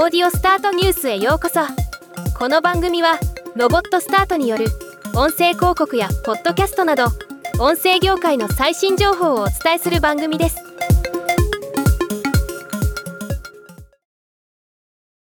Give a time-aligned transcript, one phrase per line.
[0.00, 1.58] オーディオスタートニュースへようこそ。
[2.38, 3.18] この番組は
[3.56, 4.66] ロボットスタートによる
[5.16, 7.06] 音声広告やポッドキャストなど
[7.58, 10.58] 音声業界の最新情報をお伝えする番組です。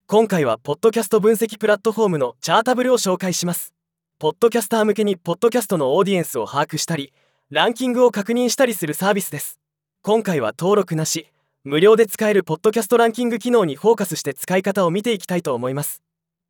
[0.09, 3.73] 今回はポッドキャスト分析プラットフォームのチャータブルを紹介します。
[4.19, 7.13] ポッドキャスター向けにポッドキャストのオーディエンスを把握したり
[7.51, 9.61] ランキングを確認したりするサービスです。
[10.03, 11.31] 今回は登録なし。
[11.65, 16.03] 無料で使えるポッドキャストランキング機能にフォーカスして使い方を見ていきたいと思います。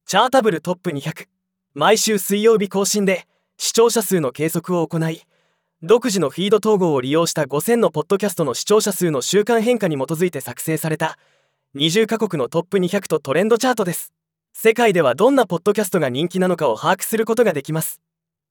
[0.06, 1.26] チャータブルトップ200
[1.74, 3.26] 毎週水曜日更新で
[3.56, 5.22] 視聴者数の計測を行い
[5.82, 11.18] 独自のフィード統合を利用した5000のポッドキャストの視聴者数の週間変化に基づいて作成された
[11.76, 14.12] 20カ国のトップ200とトレンドチャートです。
[14.54, 18.00] 世界ではどんなポッドキャストが人気なのかを把握することができます。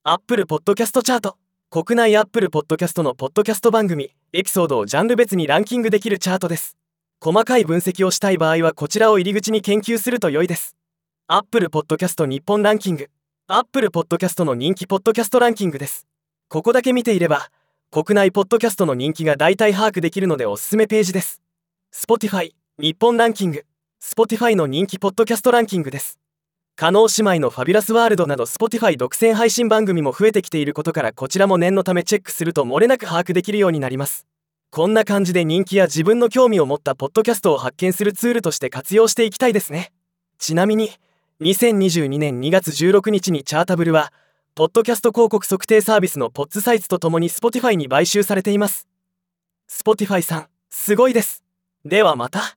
[0.03, 1.37] アップルポッドキャストチャート。
[1.69, 6.77] 国内アップルポッドキャストのポッドキャスト番組エピソードをジャンル別にランキングできるチャートです。
[7.19, 10.77] 細かい分析をしたい場合はこちらを入り口に研究すると良いです。
[11.27, 13.09] アップルポッドキャスト日本ランキング
[13.47, 16.07] アップルポッドキャストの人気ポッドキャストランキングです。
[16.47, 17.49] ここだけ見ていれば
[17.91, 21.41] 国内ポッドキャストの人気が大体把握できるのでおすすめページです。
[21.93, 23.65] Spotify 日本ランキング。
[24.01, 26.17] Spotify の人気ポッドキャストランキングです。
[26.79, 34.27] 加納姉妹のファビュラスワールドなど Spotify 独占配信番組も増えてきていることからこちらも念のためチェックすると漏れなく把握できるようになります。
[34.69, 39.91] こんな感じで人気や自分の興味を持ったポッドキャストを発見するツールとして活用していきたいですね。
[40.37, 40.91] ちなみに
[41.41, 44.13] 2022年2月16日にチャータブルは
[44.53, 48.87] ポッドキャスト広告測定サービスのポッツサイツとともに Spotify に買収されています。
[49.67, 51.43] Spotify さんすごいです。
[51.83, 52.56] ではまた。